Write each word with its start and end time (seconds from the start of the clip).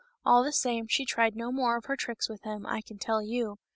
All 0.25 0.43
the 0.43 0.51
same, 0.51 0.87
she 0.87 1.05
tried 1.05 1.35
no 1.35 1.51
more 1.51 1.77
of 1.77 1.85
her 1.85 1.95
tricks 1.95 2.27
with 2.27 2.41
him, 2.41 2.65
I 2.65 2.81
can 2.81 2.97
tell 2.97 3.21
you. 3.21 3.59